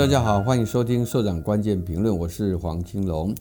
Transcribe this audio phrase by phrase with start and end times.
[0.00, 3.34] 大家好，欢迎收听《社长关键评论》，我是黄清龙。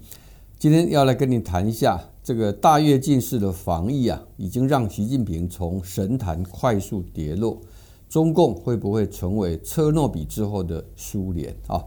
[0.57, 7.61] 今天要来跟你谈一下这个大跃进式的防疫啊，已经让习近平从神坛快速跌落。
[8.09, 11.81] 中共会不会成为车诺比之后的苏联啊？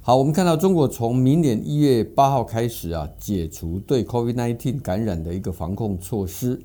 [0.00, 6.58] 好，我们看到中国从明年一月八号开始啊，解除对 COVID-19 感染的一个防控措施，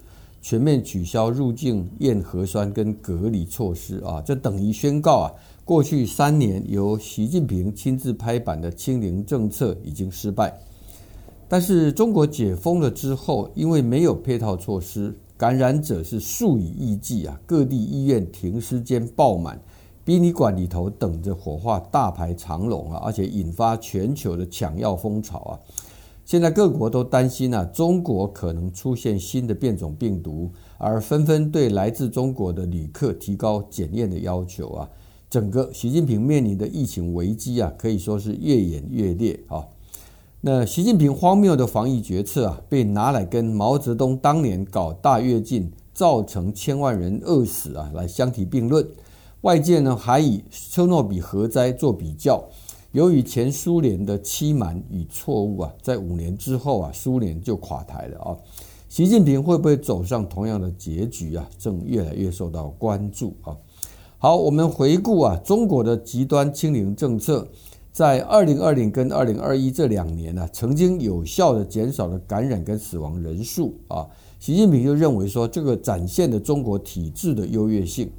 [0.43, 5.31] 全面取消入境验核酸跟隔离措施啊，这等于宣告啊。
[5.63, 10.53] 过去三年由习近平亲自拍板的清零政策已经失败，
[11.47, 19.57] 但是中国解封了之后，因为没有配套措施，感染者是数以亿计啊，各地医院停尸间爆满，
[20.03, 25.51] 殡仪馆里头等着火化大排长龙啊，而且引发全球的抢药风潮啊。
[26.25, 34.89] 现在各国都担心啊，中国可能出现新的变种病毒，而纷纷对来自中国的旅客提高检验的要求啊。
[35.29, 39.65] 整个习近平面临的疫情危机啊，可以说是越演越烈啊。
[40.39, 48.87] 那习近平荒谬的防疫决策啊，被拿来跟毛泽东当年搞大跃进，造成千万人饿死啊，来相提并论。
[49.41, 52.43] 外界呢还以车诺比核灾做比较。
[52.93, 58.37] 由于前苏联的欺瞒与错误啊，在五年之后啊，苏联就垮台了啊。
[58.87, 61.49] 习近平会不会走上同样的结局啊？
[61.57, 63.57] 正越来越受到关注啊。
[64.19, 67.47] 好，我们回顾啊，中国的极端清零政策，
[67.91, 74.07] 在二零二零跟二零二一这两年呢、啊，曾经有效的减少了感染跟死亡人数啊。
[74.39, 78.11] 习近平就认为说，这个展现了中国体制的优越性。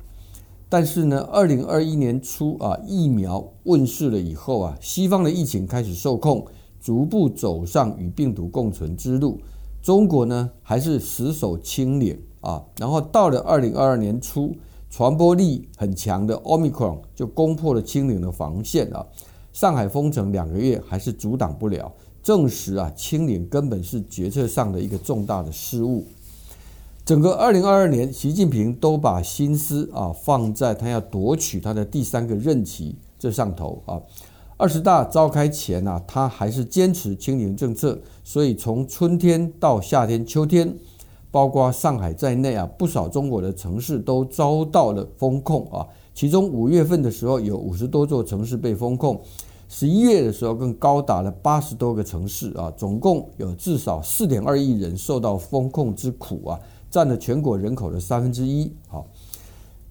[0.68, 6.46] 但是呢，二零二一年初啊，疫苗问世了以后啊，西方的疫情开始受控，
[6.80, 9.40] 逐步走上与病毒共存之路。
[9.82, 12.64] 中国呢，还是死守清零啊。
[12.78, 14.54] 然后到了二零二二年初。
[14.90, 19.04] 传播力很强的 Omicron 就攻破了清零的防线啊！
[19.52, 26.06] 上海封城两个月还是阻挡不了，证实啊清零根本是决策上的一个重大的失误。
[27.04, 34.00] 整个二零二二年，习近平都把心思啊放在他要夺取他的第三个任期这上头啊。
[34.56, 40.74] 二十大召开前啊，他还是坚持清零政策，所以从春天到夏天、秋天。
[41.30, 45.84] 包括上海在内啊，不少中国的城市都遭到了封控啊。
[46.14, 49.16] 其中五月份的时候，有五十多座城市被封控；
[49.68, 52.72] 十一月的时候，更高达了八十多个城市啊。
[52.76, 56.60] 总共有至少四点二亿人受到封控之苦啊，
[56.94, 58.70] 占了全国人口的三分之一。
[58.86, 59.04] 好，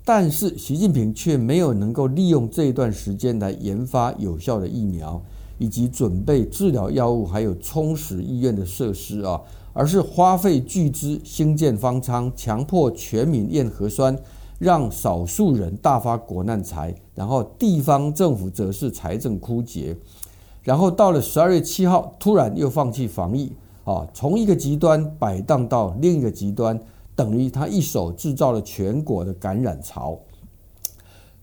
[0.05, 5.21] 但是习近平却没有能够利用这一段时间来研发有效的疫苗，
[5.57, 9.41] 以及准备治疗药物，还有充实医院的设施啊。
[9.73, 14.15] 而是花费巨资兴建方舱，强迫全民验核酸，
[14.59, 19.97] 让少数人大发国难财，然后地方政府则是财政枯竭，
[20.61, 23.51] 然后到了十二月七号，突然又放弃防疫，
[23.83, 26.79] 啊，从一个极端摆荡到另一个极端，
[27.15, 30.19] 等于他一手制造了全国的感染潮。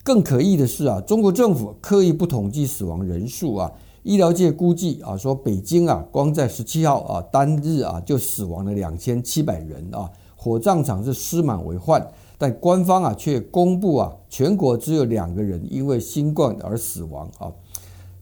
[0.03, 3.71] 更可疑的是啊，中国政府刻意不统计死亡人数啊。
[4.03, 17.53] 医疗界估计啊，说北京啊，光在十七号啊单日啊就死亡了两千七百人啊，火葬场是尸满为患，但官方啊却公布啊，全国只有两个人因为新冠而死亡啊，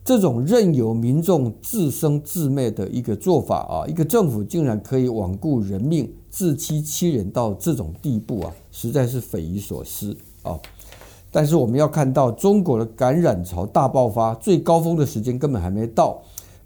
[0.08, 10.58] 这种任由民众自生自灭的一个做法啊，一个政府竟然可以罔顾人命、自欺欺人到这种地步啊，实在是匪夷所思啊。
[11.30, 16.19] 但是我们要看到，中国的感染潮大爆发，最高峰的时间根本还没到。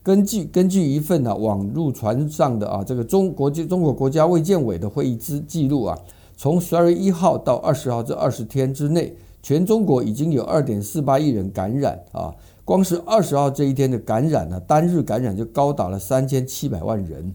[0.04, 5.98] 根据根据一份啊网路传上的啊这个中国中国国家卫健委的会议之记录啊，
[6.36, 12.32] 从十二月一号到二十号这二十天之内，全中国已经有二点四八亿人感染啊。
[12.64, 17.34] 光是二十号这一天的感染呢，单日感染就高达了三千七百万人。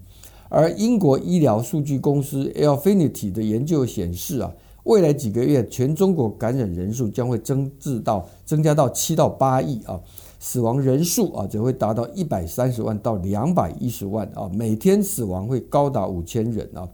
[0.50, 4.52] 而英国医疗数据公司 Alfinity 的研究显示啊。
[4.84, 10.00] 未来几个月，全中国感染人数将会增至到增加到七到八亿啊，
[10.40, 16.88] 死亡人数啊则会达到一百三十万到两百一十万啊，每天死亡会高达五千人啊。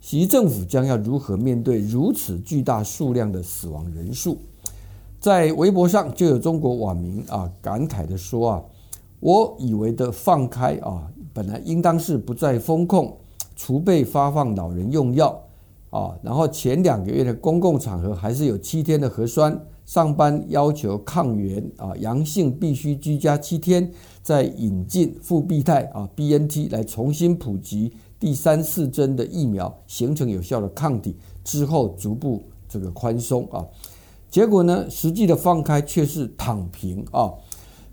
[0.00, 4.36] 习政府将要如何面对如此巨大数量的死亡人数？
[5.20, 8.62] 在微博上就有中国网民啊感慨地说啊，
[9.20, 13.18] 我以为的放开啊，本来应当是不再封控，
[13.54, 15.38] 储备发放老人用药。
[15.90, 23.90] 啊，然后前两个月的公共场合还是有七天的核酸，上班要求抗原啊，阳性必须居家七天，
[24.22, 33.66] 再引进复必泰啊 BNT 来重新普及第三四针的疫苗，形成有效的抗体之后逐步这个宽松啊，
[34.30, 37.32] 结果呢，实际的放开却是躺平啊。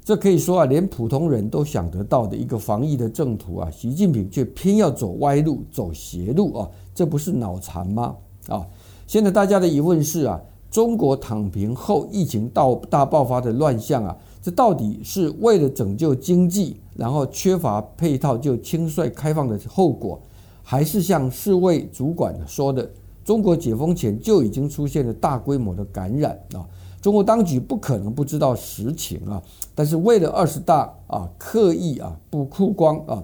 [0.06, 8.16] 这可以说啊，连普通人都想得到的一个防疫的正途啊，习近平却偏要走歪路、走邪路啊，这不是脑残吗？
[8.48, 8.66] 啊，
[9.06, 10.39] 现在大家的疑问是啊，
[10.72, 20.22] 中国躺平后疫情到大爆发的乱象啊，这到底是为了拯救经济，然后缺乏配套就轻率开放的后果，
[20.63, 22.89] 还是像世卫主管说的，
[23.27, 26.65] 中国解封前就已经出现了大规模的感染啊？
[27.01, 29.44] 中国当局不可能不知道实情啊，
[29.75, 33.21] 但是为了二十大啊，刻意啊不曝光啊，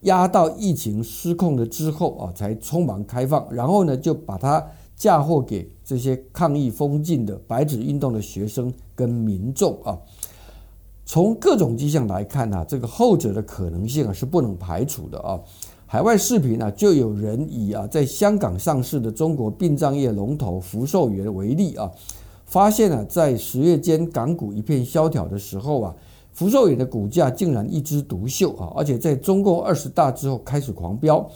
[0.00, 9.96] 压到疫情失控了之后啊，才匆忙开放，然后呢就把它嫁祸给这些抗议封禁的白纸运动的学生跟民众啊。
[11.06, 15.38] 从各种迹象来看呢，这个后者的可能性啊是不能排除的啊。
[15.90, 21.90] 海外视频啊，就有人以啊在香港上市的中国殡葬业龙头福寿园为例啊。
[22.44, 25.94] 发现啊，在十月间港股一片萧条的时候啊，
[26.34, 31.26] 福寿园的股价竟然一枝独秀啊，而且在中共二十大之后开始狂飙，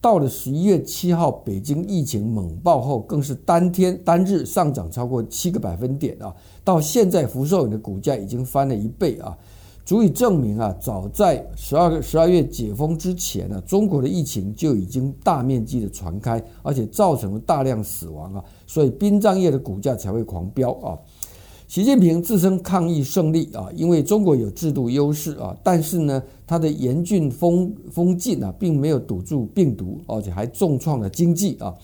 [0.00, 9.36] 到了十一月七号北京疫情猛爆后，更是当天单日上涨超过七个百分点啊，到现在福寿园的股价已经翻了一倍啊。
[9.90, 20.96] 足以证明啊，早在十二个十二月解封之前呢，中国的疫情就已经大面积的传开，而且造成了大量死亡啊，所以殡葬业的股价才会狂飙啊。
[21.66, 31.74] 习近平自称抗疫胜利啊，因为中国有制度优势啊，但是呢，他的严峻封封禁啊，并没有堵住病毒，而且还重创了经济啊。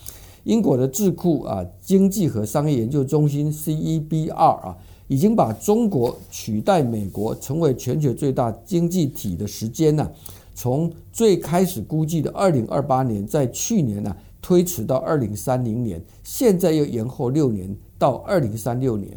[0.44, 4.76] 英国的智库啊，经济和商业研究中心 CEBR 啊。
[5.08, 10.10] 已经把中国取代美国成为全球最大经济体的时间呢，
[10.54, 19.16] 从最开始估计的二零二八年，在去年呢推迟到二零三零年，现在又延后六年到二零三六年，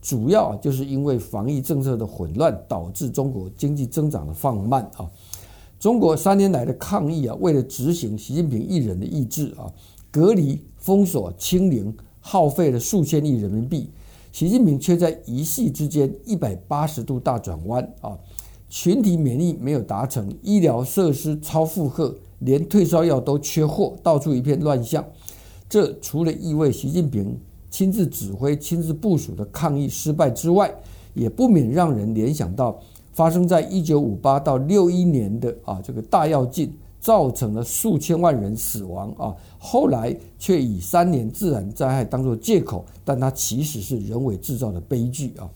[0.00, 5.10] 主要就是因为防疫政策的混乱，导致中国经济增长的放慢啊。
[5.78, 9.70] 中国三年来的抗疫啊，为了执行习近平一人的意志啊，
[10.10, 13.90] 隔离、封锁、清零，耗费了数千亿人民币。
[14.38, 18.16] 习近平却在一夕之间一百八十度大转弯啊！
[18.68, 25.04] 群体免疫没有达成，医疗设施超负荷，连退烧药都缺货，到处一片乱象。
[25.68, 27.36] 这除了意味习近平
[27.68, 30.72] 亲自指挥、亲自部署的抗疫失败之外，
[31.14, 32.78] 也不免让人联想到
[33.12, 36.72] 发生在一九五八到六一年的啊这个大跃进。
[37.00, 39.34] 造成了数千万人死亡啊！
[39.58, 45.48] 后来却以三年自然灾害当作借口，但它其实是人为制造的悲剧啊！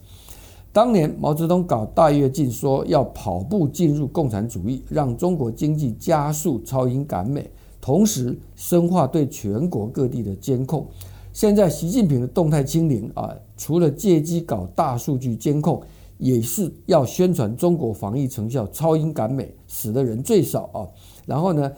[0.71, 7.47] 当年毛泽东搞大跃进，说要跑步进入共产主义，让中国经济加速超英赶美，
[7.79, 10.87] 同时深化对全国各地的监控。
[11.31, 15.81] 现在习近平的动态清零啊，除了借机搞大数据监控，
[16.17, 20.87] 也是要宣传中国防疫成效超英赶美，死的人最少啊！
[21.25, 21.71] 然后呢，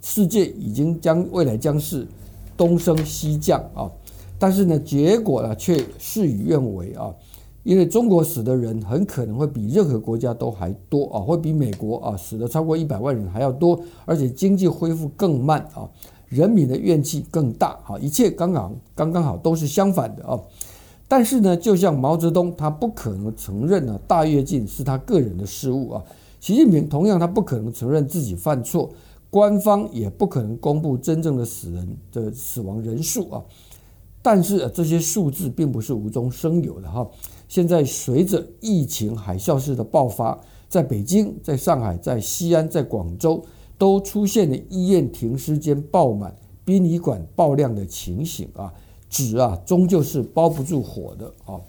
[0.00, 2.06] 世界已经将未来将是
[2.56, 3.90] 东升西降啊，
[4.38, 7.12] 但是呢，结果呢却事与愿违啊，
[7.62, 15.88] 因为中国死的人很可能会比任何国家都还多啊，会比美国啊死的超过一百万人还要多，而且经济恢复更慢啊，
[16.28, 20.40] 人民的怨气更大啊，一切刚刚刚刚好都是相反的啊。
[21.08, 26.02] 但是呢，就像毛泽东，他不可能承认呢，大跃进是他个人的失误啊。
[26.42, 28.90] 习近平同样，他不可能承认自己犯错，
[29.30, 33.40] 官方也不可能公布真正的死人的死亡人数啊。
[34.20, 37.08] 但是这些数字并不是无中生有的哈。
[37.46, 40.36] 现在随着疫情海啸式的爆发，
[40.68, 43.40] 在北京、在上海、在西安、在广州，
[43.78, 46.34] 都出现了医院停尸间爆满、
[46.64, 48.74] 殡仪馆爆量的情形啊。
[49.08, 51.54] 纸啊，终究是包不住火的啊。《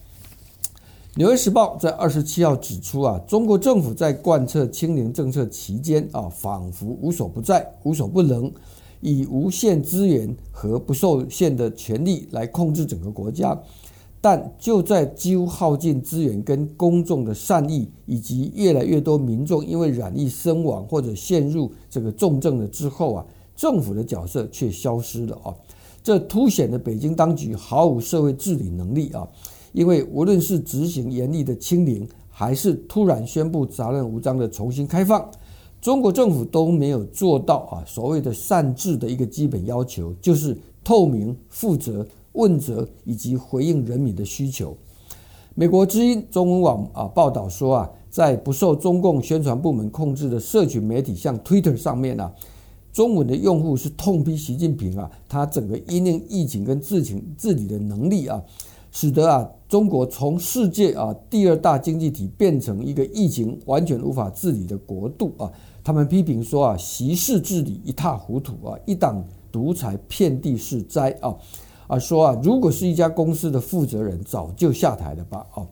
[1.16, 8.52] 纽约时报》在二十七号指出啊，中国政府在贯彻清零政策期间啊，仿佛无所不在、无所不能，
[9.00, 13.56] 以无限资源和不受限的权力来控制整个国家。
[14.22, 25.54] 但就在几乎耗尽资源、跟公众的善意，以及越来越多民众因为染疫身亡或者陷入这个重症了之后啊，政府的角色却消失了啊！
[26.02, 29.28] 这凸显了北京当局毫无社会治理能力啊！
[29.74, 35.30] 因为无论是执行严厉的清零，还是突然宣布杂乱无章的重新开放，
[35.82, 44.78] 中国政府都没有做到啊所谓的善治的一个基本要求，就是透明、负责、问责以及回应人民的需求。
[45.56, 52.32] 美国之音中文网啊报道说啊，在不受中共宣传部门控制的社群媒体，像 Twitter 上面啊，
[52.92, 58.42] 中文的用户是痛批习近平啊，他整个因应疫情跟自情治理的能力啊。
[58.94, 65.52] 使得啊中国从世界啊第二大经济体变成一个疫情完全无法治理的国度啊。
[65.84, 69.22] 他们批评说啊，习氏治理一塌糊涂啊，一党
[69.52, 71.36] 独裁，遍地是灾啊。
[71.88, 75.68] 啊，说啊，如果是一家公司的负责人，早就下台了吧啊。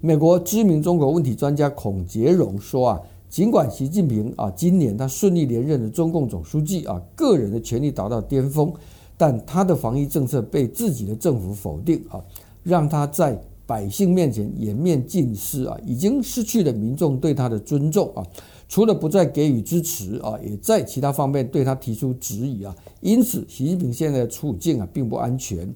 [0.00, 8.72] 美国知名中国问题专家孔杰荣说啊，尽管习近平啊今年他顺利连任了中共总书记啊，个人的权力达到巅峰，
[9.16, 12.20] 但他的防疫政策被自己的政府否定啊，
[12.66, 18.26] 让他在百姓面前颜面尽失啊，已经失去了民众对他的尊重啊。
[18.68, 22.74] 除了不再给予支持啊，也在其他方面对他提出质疑啊。
[23.00, 25.72] 因此，习近平现在的处境啊并不安全。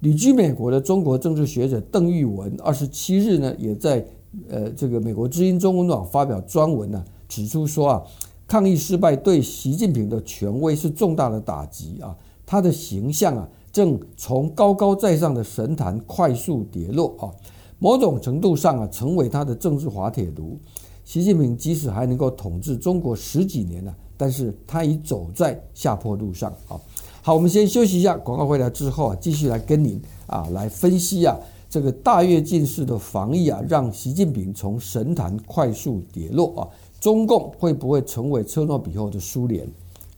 [0.00, 4.04] 旅居美国的中国政治学者邓玉文二十七日呢，也在
[4.50, 8.02] 呃这个美国之音中文网发表专文呢，指出说啊，
[8.46, 12.14] 抗议失败对习近平的权威是重大的打击啊，
[12.44, 17.32] 他的形象啊正从高高在上的神坛快速跌落啊，
[17.78, 20.58] 某种程度上啊成为他的政治滑铁卢。
[21.04, 26.78] 习近平即使还能够统治中国十几年了，但是他已走在下坡路上啊。
[27.22, 31.36] 好，我们先休息一下，广告回来之后啊，继续来跟您啊来分析啊
[31.68, 36.68] 这个大跃进式的防疫啊，让习近平从神坛快速跌落啊，
[37.00, 39.66] 中共会不会成为车诺比后的苏联？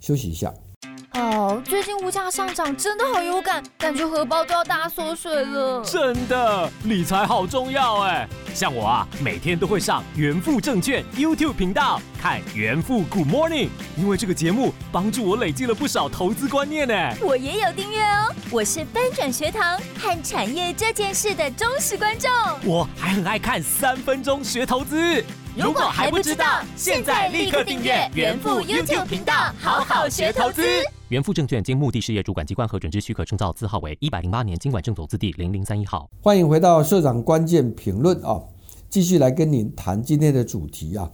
[0.00, 0.52] 休息一下。
[1.64, 5.82] 最近物价上涨真的好有感，感觉荷包都要大缩水了。
[5.84, 8.28] 真的，理财好重要哎。
[8.54, 16.94] 像我啊，每天都会上元富证券 YouTube 频道看元富 Good Morning，因为这个节目帮助我累积了不少投资观念呢。
[17.20, 22.30] 我也有订阅哦，我是翻转学堂和产业这件事的忠实观众。
[22.64, 25.24] 我还很爱看三分钟学投资。
[25.56, 30.62] 如果还不知道，现在立刻订阅元富 YouTube 频道，好好学投资。
[31.10, 36.08] 元富证券经目的事业主管机关核准之许可证照字号为一百零八年金管证走字第零零三一号。
[36.22, 38.42] 欢迎回到社长关键评论啊，
[38.88, 41.10] 继续来跟您谈今天的主题啊。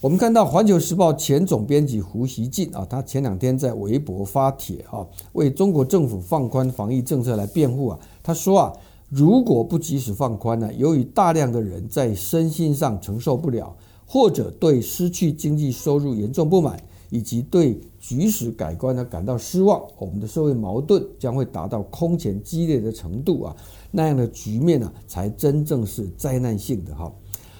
[0.00, 7.98] 我们看到《环球时报》前总编辑胡锡进啊，他前两天在微博发帖啊，为中国政府放宽防疫政策来辩护啊。
[8.22, 8.72] 他说啊，
[9.08, 16.80] 如果不及时放宽呢，由于大量的人在身心上承受不了，或者对失去经济收入严重不满。
[17.12, 23.54] 以及对局势改观呢感到失望，我们的社会矛盾将会达到空前激烈的程度啊，
[23.90, 27.12] 那样的局面呢才真正是灾难性的哈。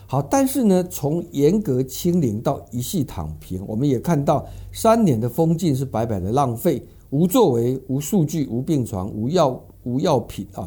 [0.06, 10.66] 好，但是呢，从严格清零到一系躺平，我们也看到三年的封禁是白白的浪费，无作为、无数据、无病床、无药、无药品啊，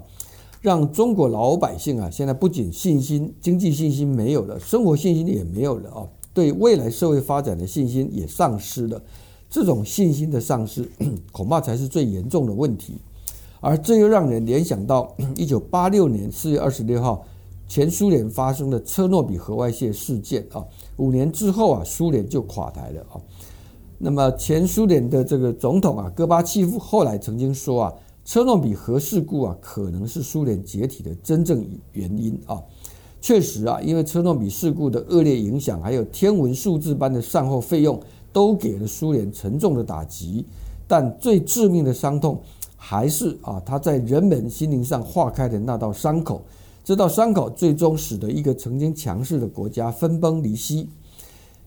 [0.61, 6.07] 让中国老百姓啊现在不仅信心、经济信心没有了，生活信心也没有了啊。
[6.35, 9.01] 对未来社会发展的信心也丧失了，
[9.49, 10.87] 这种信心的丧失，
[11.31, 12.97] 恐怕才是最严重的问题。
[13.61, 17.25] 而这又让人联想到 一九八六年四月二十六号，
[17.69, 20.61] 前苏联发生的车诺比核外泄事件啊，
[20.97, 23.15] 五年之后啊，苏联就垮台了啊。
[23.97, 27.93] 那么前苏联的这个总统啊，戈巴契夫后来曾经说啊，
[28.25, 32.61] 车诺比核事故啊，可能是苏联解体的真正原因啊。
[33.25, 38.00] 确实啊，因为车诺比事故的恶劣影响，还有天文数字般的善后费用，
[38.32, 40.46] 都给了苏联沉重的打击。
[40.88, 42.39] 但最致命的伤痛，
[42.77, 46.44] 还是啊，它在人们心灵上划开的那道伤口。
[46.84, 50.88] 这道伤口最终使得一个曾经强势的国家分崩离析。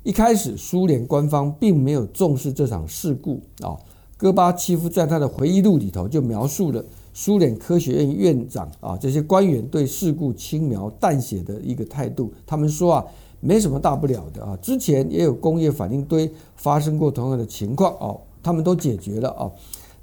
[0.05, 3.75] 一开始，苏联官方并没有重视这场事故啊。
[4.17, 6.85] 戈巴契夫在他的回忆录里头就描述了。
[7.21, 13.05] 苏联科学院院长啊，这些官员对事故轻描淡写的一个态度，他们说啊，
[13.41, 19.51] 没什么大不了的啊，之前也有工业反应堆发生过同样的情况哦，他们都解决了啊。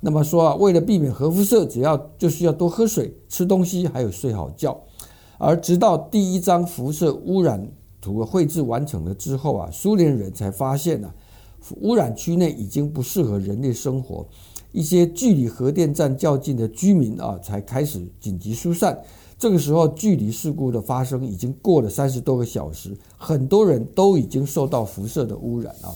[0.01, 4.77] 那么说啊，为了避免核辐射，只要就需要多喝水、吃东西，还有睡好觉。
[5.38, 7.65] 而直到第一张辐射污染
[8.01, 11.15] 图绘制完成了之后啊，苏联人才发现啊，
[11.79, 14.27] 污染区内已经不适合人类生活。
[14.75, 19.00] 一些距离核电站较近的居民啊，才开始紧急疏散。
[19.39, 25.96] 这个时候，距离事故的发生已经过了三十多个小时，很多人都已经受到辐射的污染啊。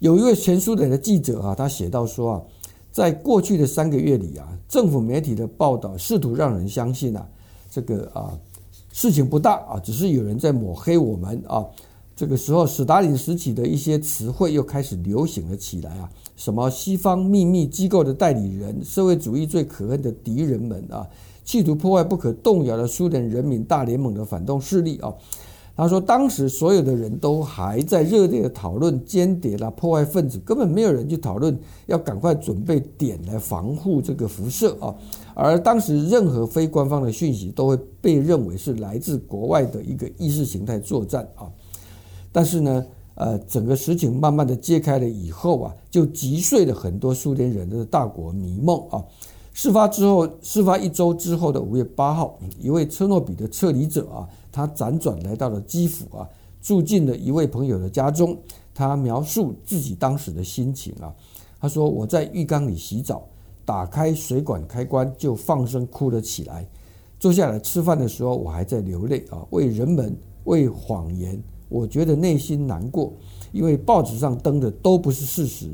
[0.00, 2.42] 有一位前苏联的记者啊，他写到说啊，
[2.92, 7.26] 在过去的三个月里啊，政府媒体的报道试图让人相信啊，
[7.70, 8.38] 这个啊
[8.92, 11.64] 事情不大啊，只是有人在抹黑我们啊。
[12.16, 21.04] 这个时候，史达林时期的一些词汇又开始流行了起来啊，什么西方秘密机构的代理人、社会主义最可恨的敌人们啊，
[21.44, 25.12] 企图破坏不可动摇的苏联人民大联盟的反动势力啊。
[25.76, 34.94] 他说，当时所有的人都还在热烈的讨论间谍啦、破坏分子，根本没有人去讨论要赶快准备点来防护这个辐射啊。
[35.34, 41.50] 而当时任何非官方的讯息都会被认为是来自国外的一个意识形态作战啊。
[42.34, 49.04] 但是呢，呃，整个实情慢慢的揭开了以后啊，就击碎了很多苏联人的大国迷梦啊。
[49.52, 54.28] 事发之后，事发一周之后的五月八号，一位车诺比的撤离者啊。
[54.50, 56.28] 他辗转来到了基辅啊，
[56.60, 58.36] 住进了一位朋友的家中。
[58.74, 61.14] 他描述自己当时的心情啊，
[61.60, 63.22] 他说：“我在浴缸里洗澡，
[63.64, 66.68] 打开水管开关就放声哭了起来。
[67.20, 71.40] 坐下来吃饭的时候，我还在流泪啊，为人们，为谎言，
[71.74, 73.12] 我觉得内心难过，
[73.50, 75.66] 因为报纸上登的都不是事实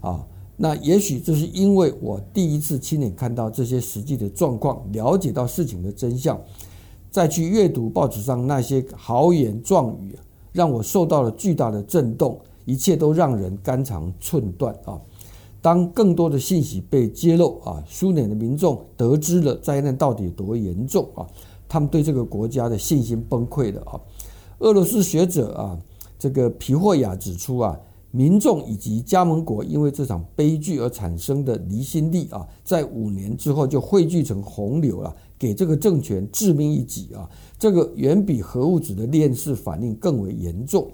[0.00, 0.26] 啊。
[0.56, 6.36] 那也许这是因为我第一次亲眼看到这些实际的状况，了解到事情的真相。”
[7.08, 10.18] 再去阅读报纸上那些豪言壮语，
[10.50, 15.00] 让我受到了巨大的震动，一切都让人肝肠寸断啊！
[15.62, 21.24] 当更多的信息被揭露啊，苏联的民众得知了灾难到底有多严重啊，
[21.68, 23.94] 他们对这个国家的信心崩溃了啊！
[24.58, 25.78] 俄罗斯学者啊，
[26.18, 27.78] 这个皮霍亚指出啊，
[28.10, 35.14] 民众以及加盟国因为这场悲剧而产生的离心力啊，在五年之后就汇聚成洪流了。
[35.36, 37.28] 给这个政权致命一击啊！
[37.58, 40.90] 这个远比核物质的链式反应更为严重。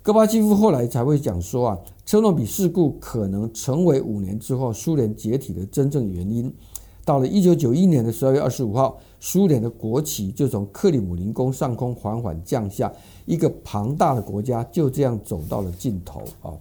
[0.00, 6.50] 戈巴契夫后来才会讲说啊，车诺比事故可能成为五年之后苏联解体的真正原因。
[7.10, 12.92] 到了一九九一年的十二月二十五号，苏联的国旗就从克里姆林宫上空缓缓降下，
[13.26, 16.54] 一个庞大的国家就这样走到了尽头啊！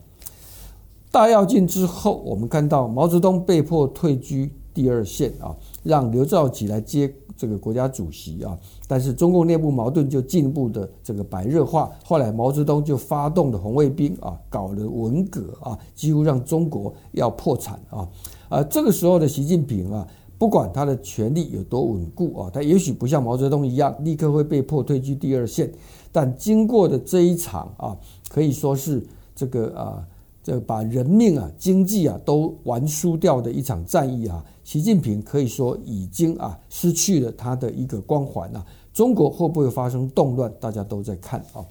[1.12, 7.14] 大跃进之后，我们看到毛泽东被迫退居第二线啊，让刘少奇来接。
[7.38, 11.90] 这个国家主席啊，但是中共内部矛盾就进一步的这个白热化。
[12.04, 18.06] 后来毛泽东就发动了红卫兵啊，搞了文革啊，几乎让中国要破产啊。
[18.50, 20.06] 啊，这个时候的习近平啊，
[20.40, 25.72] 不管他的权力有多稳固啊，他也许不像毛泽东一样立刻会被迫退居第二线，
[26.12, 27.96] 但经过的这一场啊，
[28.30, 30.04] 可以说是这个啊。
[30.42, 38.66] 这把人命啊、经济啊都玩输掉的一场战役啊，习近平可以说已经啊失去了他的一个光环啊。
[38.94, 40.52] 中国会不会发生动乱？
[40.60, 41.62] 大家都在看啊。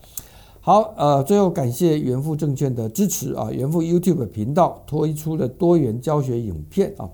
[0.60, 3.50] 好，呃，最后感谢元富证券的支持啊。
[3.50, 7.08] 元富 YouTube 频道推出了多元教学影片啊。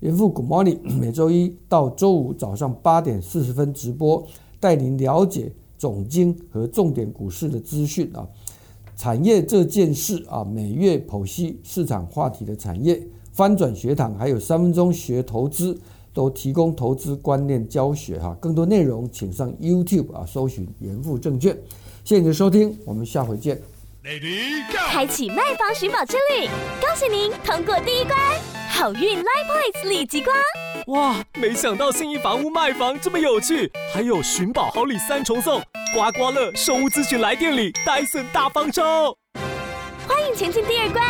[0.00, 4.26] 元富 Good Morning 每周一到周五早上八点四十分直播，
[4.58, 8.26] 带您了解总经和重点股市的资讯啊。
[8.96, 13.00] 产业这件事啊，每月剖析市场话题的产业
[13.32, 15.78] 翻转学堂，还有三分钟学投资，
[16.14, 18.34] 都提供投资观念教学哈。
[18.40, 21.54] 更多内容请上 YouTube 啊，搜寻元富证券。
[22.04, 23.60] 谢谢你的收听，我们下回见。
[24.02, 24.78] Lady Go!
[24.88, 26.48] 开启卖房寻宝之旅，
[26.80, 28.16] 恭喜您通过第一关，
[28.80, 30.32] 好运 Live Points 立即刮。
[30.86, 35.62] 哇，没想到信义房屋卖房这么有趣，还有寻宝好礼三重送。
[35.94, 39.14] 刮刮乐，收屋咨询来店里，戴森大方抽。
[40.08, 41.06] 欢迎前进第二关，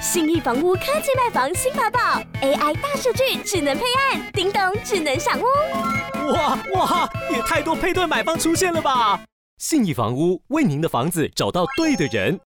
[0.00, 2.00] 信义房屋科技卖房新法宝
[2.40, 5.44] ，AI 大数据智能配案，叮咚智能赏屋。
[6.32, 9.20] 哇哇，也太多配对买方出现了吧！
[9.58, 12.40] 信义房屋为您的房子找到对的人。